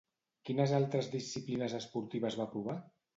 Quines 0.49 0.71
altres 0.77 1.09
disciplines 1.15 1.75
esportives 1.81 2.39
va 2.41 2.49
provar? 2.55 2.77